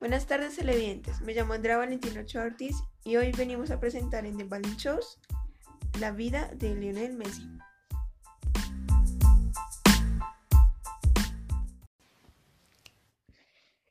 [0.00, 1.20] Buenas tardes, televidentes.
[1.20, 5.20] Me llamo Andrea Valentino Ochoa Ortiz y hoy venimos a presentar en The Balloon Shows
[6.00, 7.46] la vida de Lionel Messi.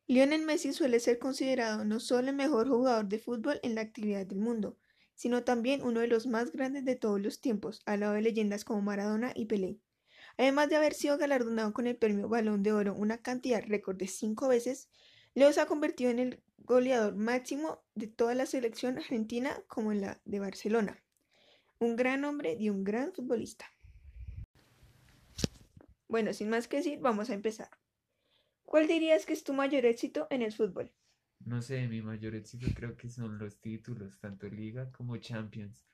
[0.08, 4.26] Lionel Messi suele ser considerado no solo el mejor jugador de fútbol en la actividad
[4.26, 4.80] del mundo,
[5.14, 8.66] sino también uno de los más grandes de todos los tiempos, al lado de leyendas
[8.66, 9.78] como Maradona y Pelé.
[10.40, 14.08] Además de haber sido galardonado con el premio Balón de Oro una cantidad récord de
[14.08, 14.90] cinco veces,
[15.40, 20.02] Leo se ha convertido en el goleador máximo de toda la selección argentina como en
[20.02, 21.02] la de Barcelona.
[21.80, 23.66] Un gran hombre y un gran futbolista.
[26.10, 27.70] Bueno, sin más que decir, vamos a empezar.
[28.66, 30.92] ¿Cuál dirías que es tu mayor éxito en el fútbol?
[31.46, 35.86] No sé, mi mayor éxito creo que son los títulos, tanto Liga como Champions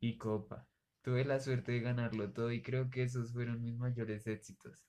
[0.00, 0.68] y Copa.
[1.00, 4.86] Tuve la suerte de ganarlo todo y creo que esos fueron mis mayores éxitos.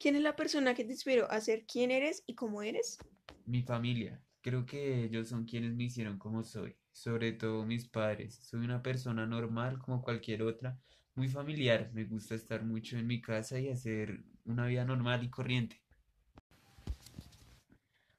[0.00, 2.96] ¿Quién es la persona que te inspiró a ser quien eres y cómo eres?
[3.44, 8.36] Mi familia, creo que ellos son quienes me hicieron como soy, sobre todo mis padres.
[8.36, 10.80] Soy una persona normal como cualquier otra,
[11.16, 15.28] muy familiar, me gusta estar mucho en mi casa y hacer una vida normal y
[15.28, 15.82] corriente.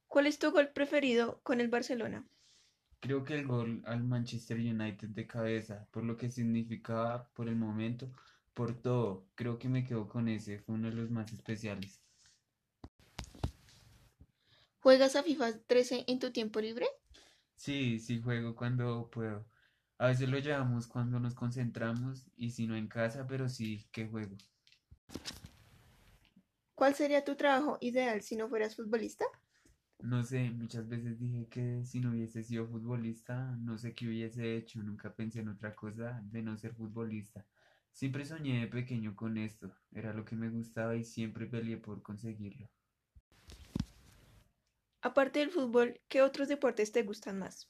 [0.08, 2.24] ¿Cuál es tu gol preferido con el Barcelona?
[3.00, 7.56] Creo que el gol al Manchester United de cabeza, por lo que significaba por el
[7.56, 8.12] momento,
[8.54, 12.02] por todo, creo que me quedo con ese, fue uno de los más especiales.
[14.82, 16.88] ¿Juegas a FIFA 13 en tu tiempo libre?
[17.56, 19.46] Sí, sí juego cuando puedo.
[19.98, 24.08] A veces lo llevamos cuando nos concentramos y si no en casa, pero sí que
[24.08, 24.36] juego.
[26.76, 29.26] ¿Cuál sería tu trabajo ideal si no fueras futbolista?
[30.02, 34.58] No sé, muchas veces dije que si no hubiese sido futbolista, no sé qué hubiese
[34.58, 37.46] hecho, nunca pensé en otra cosa de no ser futbolista.
[37.92, 42.02] Siempre soñé de pequeño con esto, era lo que me gustaba y siempre peleé por
[42.02, 42.70] conseguirlo.
[45.02, 47.70] Aparte del fútbol, ¿qué otros deportes te gustan más?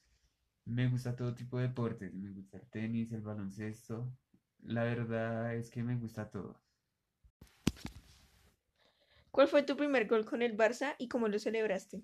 [0.65, 4.11] Me gusta todo tipo de deportes, me gusta el tenis, el baloncesto,
[4.59, 6.61] la verdad es que me gusta todo.
[9.31, 12.03] ¿Cuál fue tu primer gol con el Barça y cómo lo celebraste?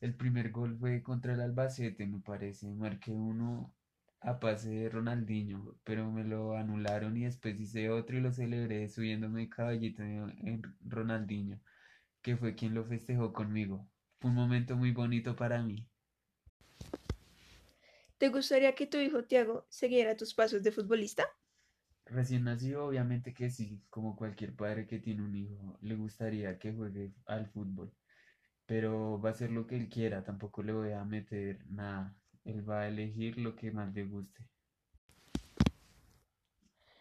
[0.00, 2.72] El primer gol fue contra el Albacete, me parece.
[2.72, 3.74] Marqué uno
[4.20, 8.88] a pase de Ronaldinho, pero me lo anularon y después hice otro y lo celebré
[8.88, 11.60] subiéndome caballito en Ronaldinho,
[12.22, 13.88] que fue quien lo festejó conmigo.
[14.20, 15.88] Fue un momento muy bonito para mí.
[18.18, 21.26] ¿Te gustaría que tu hijo Tiago siguiera tus pasos de futbolista?
[22.04, 26.72] Recién nacido, obviamente que sí, como cualquier padre que tiene un hijo, le gustaría que
[26.74, 27.94] juegue al fútbol,
[28.66, 32.14] pero va a ser lo que él quiera, tampoco le voy a meter nada,
[32.50, 34.46] él va a elegir lo que más le guste.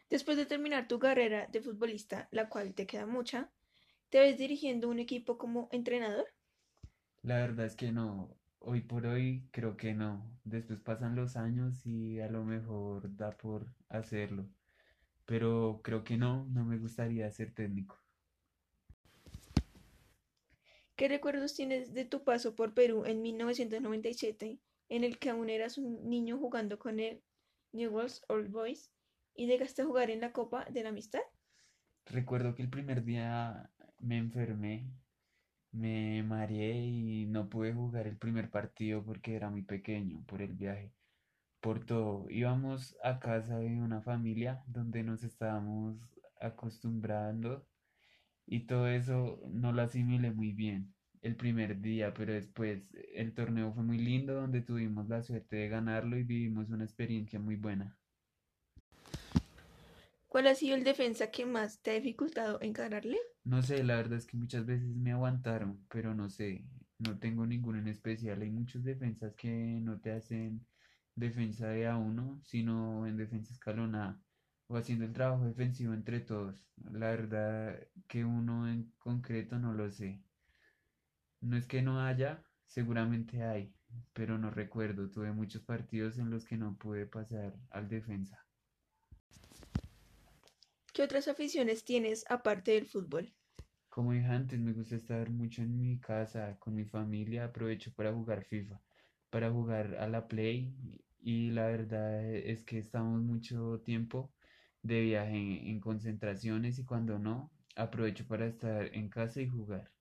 [0.10, 3.52] Después de terminar tu carrera de futbolista, la cual te queda mucha,
[4.10, 6.26] ¿te ves dirigiendo un equipo como entrenador?
[7.22, 11.86] La verdad es que no, hoy por hoy creo que no, después pasan los años
[11.86, 14.50] y a lo mejor da por hacerlo
[15.30, 17.96] pero creo que no, no me gustaría ser técnico.
[20.96, 24.58] ¿Qué recuerdos tienes de tu paso por Perú en 1997,
[24.90, 27.24] en el que aún eras un niño jugando con el
[27.72, 28.92] Newell's Old Boys
[29.36, 31.22] y llegaste a jugar en la Copa de la Amistad?
[32.06, 34.92] Recuerdo que el primer día me enfermé,
[35.72, 40.54] me mareé y no pude jugar el primer partido porque era muy pequeño por el
[40.54, 40.92] viaje
[41.62, 42.30] por todo.
[42.30, 45.98] Íbamos a casa de una familia donde nos estábamos
[46.40, 47.68] acostumbrando
[48.46, 53.74] y todo eso no lo asimilé muy bien el primer día, pero después el torneo
[53.74, 57.98] fue muy lindo donde tuvimos la suerte de ganarlo y vivimos una experiencia muy buena.
[60.28, 63.18] ¿Cuál ha sido el defensa que más te ha dificultado encararle?
[63.44, 66.66] No sé, la verdad es que muchas veces me aguantaron, pero no sé,
[67.00, 68.42] no tengo ninguno en especial.
[68.42, 69.50] Hay muchos defensas que
[69.82, 70.66] no te hacen
[71.16, 74.22] defensa de a uno, sino en defensa escalonada
[74.68, 76.64] o haciendo el trabajo defensivo entre todos.
[76.92, 80.22] La verdad que uno en concreto no lo sé.
[81.42, 83.74] No es que no haya, seguramente hay,
[84.14, 85.10] pero no recuerdo.
[85.10, 88.46] Tuve muchos partidos en los que no pude pasar al defensa.
[90.94, 93.34] ¿Qué otras aficiones tienes aparte del fútbol?
[93.90, 98.14] Como dije antes, me gusta estar mucho en mi casa, con mi familia, aprovecho para
[98.14, 98.82] jugar FIFA,
[99.30, 100.74] para jugar a la Play
[101.22, 104.32] y la verdad es que estamos mucho tiempo
[104.82, 109.92] de viaje en, en concentraciones y cuando no, aprovecho para estar en casa y jugar.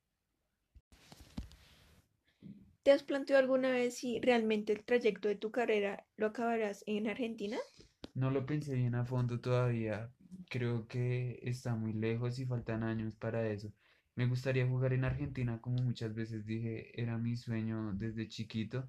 [2.89, 7.07] ¿Te has planteado alguna vez si realmente el trayecto de tu carrera lo acabarás en
[7.07, 7.59] Argentina?
[8.15, 10.11] No lo pensé bien a fondo todavía.
[10.49, 13.71] Creo que está muy lejos y faltan años para eso.
[14.15, 18.89] Me gustaría jugar en Argentina, como muchas veces dije, era mi sueño desde chiquito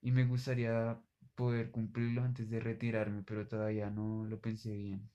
[0.00, 1.00] y me gustaría
[1.34, 5.10] poder cumplirlo antes de retirarme, pero todavía no lo pensé bien.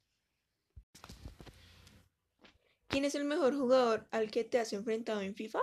[2.89, 5.59] ¿Quién es el mejor jugador al que te has enfrentado en FIFA?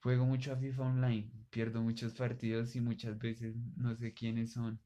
[0.00, 4.80] Juego mucho a FIFA Online, pierdo muchos partidos y muchas veces no sé quiénes son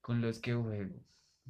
[0.00, 1.00] con los que juego.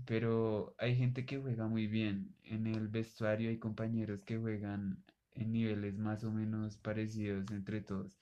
[0.04, 2.34] Pero hay gente que juega muy bien.
[2.44, 5.02] En el vestuario hay compañeros que juegan
[5.32, 8.19] en niveles más o menos parecidos entre todos.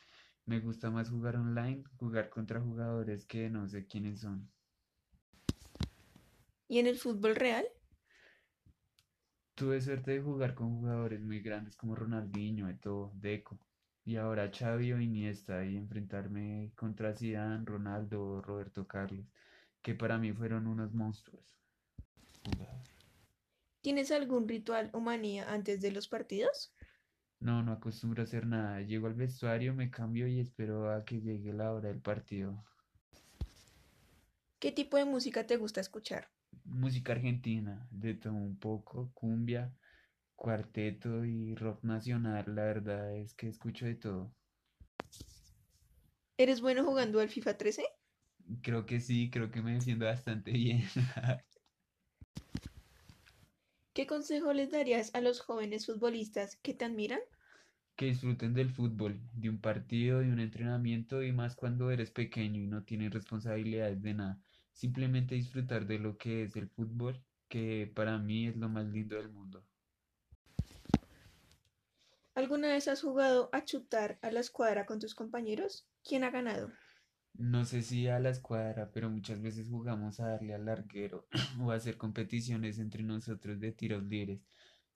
[0.46, 4.48] Me gusta más jugar online, jugar contra jugadores que no sé quiénes son.
[6.68, 7.64] ¿Y en el fútbol real?
[9.54, 13.58] Tuve suerte de jugar con jugadores muy grandes como Ronaldinho, Eto'o, Deco.
[14.04, 19.26] Y ahora Xavi o Iniesta y enfrentarme contra Zidane, Ronaldo o Roberto Carlos,
[19.80, 21.58] que para mí fueron unos monstruos.
[23.80, 26.74] ¿Tienes algún ritual o manía antes de los partidos?
[27.40, 28.80] No, no acostumbro a hacer nada.
[28.80, 32.64] Llego al vestuario, me cambio y espero a que llegue la hora del partido.
[34.58, 36.30] ¿Qué tipo de música te gusta escuchar?
[36.64, 39.70] Música argentina, de todo un poco, cumbia,
[40.36, 42.44] cuarteto y rock nacional.
[42.54, 44.34] La verdad es que escucho de todo.
[46.38, 47.84] ¿Eres bueno jugando al FIFA 13?
[48.62, 50.84] Creo que sí, creo que me defiendo bastante bien.
[53.94, 57.20] ¿Qué consejo les darías a los jóvenes futbolistas que te admiran?
[57.96, 62.60] Que disfruten del fútbol, de un partido, de un entrenamiento y más cuando eres pequeño
[62.60, 64.40] y no tienes responsabilidades de nada.
[64.72, 69.16] Simplemente disfrutar de lo que es el fútbol, que para mí es lo más lindo
[69.16, 69.66] del mundo.
[72.34, 75.86] ¿Alguna vez has jugado a chutar a la escuadra con tus compañeros?
[76.02, 76.72] ¿Quién ha ganado?
[77.34, 81.28] No sé si a la escuadra, pero muchas veces jugamos a darle al larguero
[81.60, 84.40] o a hacer competiciones entre nosotros de tiros libres.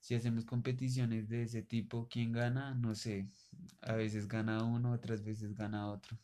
[0.00, 2.74] Si hacemos competiciones de ese tipo, ¿quién gana?
[2.74, 3.28] No sé.
[3.82, 6.18] A veces gana uno, otras veces gana otro.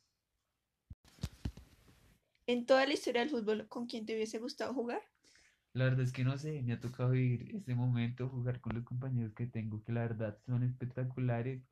[2.46, 5.02] En toda la historia del fútbol, ¿con quién te hubiese gustado jugar?
[5.74, 8.84] La verdad es que no sé, me ha tocado vivir ese momento, jugar con los
[8.84, 11.62] compañeros que tengo, que la verdad son espectaculares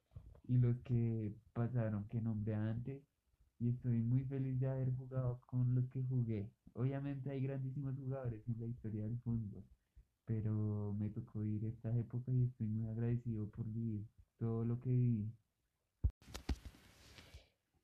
[0.49, 3.01] y los que pasaron que nombré antes
[3.61, 6.51] y estoy muy feliz de haber jugado con los que jugué.
[6.75, 9.63] Obviamente hay grandísimos jugadores en la historia del fútbol,
[10.25, 14.05] pero me tocó vivir esta época y estoy muy agradecido por vivir
[14.37, 15.31] todo lo que viví.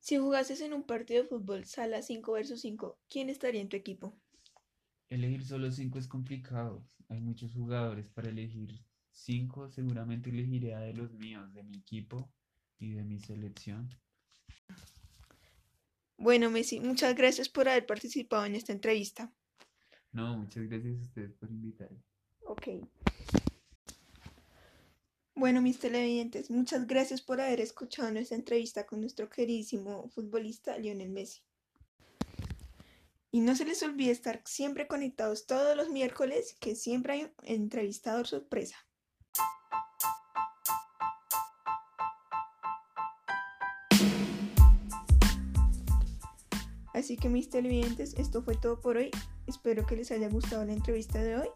[0.01, 3.77] Si jugases en un partido de fútbol sala 5 versus 5, ¿quién estaría en tu
[3.77, 4.17] equipo?
[5.09, 6.87] Elegir solo 5 es complicado.
[7.09, 9.71] Hay muchos jugadores para elegir 5.
[9.71, 12.31] Seguramente elegiría de los míos, de mi equipo
[12.79, 13.89] y de mi selección.
[16.19, 19.33] Bueno, Messi, muchas gracias por haber participado en esta entrevista.
[20.13, 22.03] No, muchas gracias a ustedes por invitarme.
[22.45, 22.69] Ok.
[25.35, 31.11] Bueno, mis televidentes, muchas gracias por haber escuchado nuestra entrevista con nuestro queridísimo futbolista Lionel
[31.11, 31.41] Messi.
[33.31, 37.33] Y no se les olvide estar siempre conectados todos los miércoles, que siempre hay un
[37.43, 38.77] entrevistador sorpresa.
[46.95, 49.11] Así que mis televidentes, esto fue todo por hoy.
[49.47, 51.49] Espero que les haya gustado la entrevista de hoy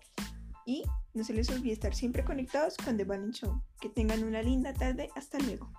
[0.65, 3.63] y no se les olvide estar siempre conectados con The Balance Show.
[3.81, 5.11] Que tengan una linda tarde.
[5.17, 5.73] Hasta luego.